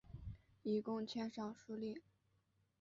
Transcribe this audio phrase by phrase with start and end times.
[0.63, 1.95] 以功迁尚书令。